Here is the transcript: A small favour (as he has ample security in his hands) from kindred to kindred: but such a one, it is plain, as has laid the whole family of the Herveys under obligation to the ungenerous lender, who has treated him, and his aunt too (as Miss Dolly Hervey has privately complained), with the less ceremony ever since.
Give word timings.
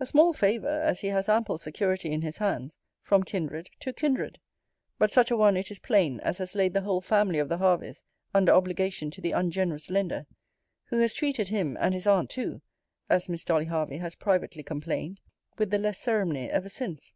A 0.00 0.06
small 0.06 0.32
favour 0.32 0.80
(as 0.80 1.00
he 1.00 1.08
has 1.08 1.28
ample 1.28 1.58
security 1.58 2.10
in 2.10 2.22
his 2.22 2.38
hands) 2.38 2.78
from 3.02 3.22
kindred 3.22 3.68
to 3.80 3.92
kindred: 3.92 4.40
but 4.98 5.10
such 5.10 5.30
a 5.30 5.36
one, 5.36 5.54
it 5.54 5.70
is 5.70 5.78
plain, 5.80 6.18
as 6.20 6.38
has 6.38 6.54
laid 6.54 6.72
the 6.72 6.80
whole 6.80 7.02
family 7.02 7.38
of 7.38 7.50
the 7.50 7.58
Herveys 7.58 8.02
under 8.32 8.52
obligation 8.54 9.10
to 9.10 9.20
the 9.20 9.32
ungenerous 9.32 9.90
lender, 9.90 10.24
who 10.86 10.98
has 11.00 11.12
treated 11.12 11.48
him, 11.48 11.76
and 11.78 11.92
his 11.92 12.06
aunt 12.06 12.30
too 12.30 12.62
(as 13.10 13.28
Miss 13.28 13.44
Dolly 13.44 13.66
Hervey 13.66 13.98
has 13.98 14.14
privately 14.14 14.62
complained), 14.62 15.20
with 15.58 15.68
the 15.70 15.76
less 15.76 15.98
ceremony 15.98 16.48
ever 16.50 16.70
since. 16.70 17.12